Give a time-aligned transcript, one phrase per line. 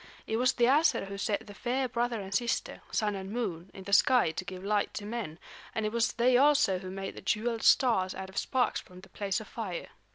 [0.25, 3.83] It was the Æsir who set the fair brother and sister, Sun and Moon, in
[3.83, 5.37] the sky to give light to men;
[5.75, 9.09] and it was they also who made the jeweled stars out of sparks from the
[9.09, 9.89] place of fire.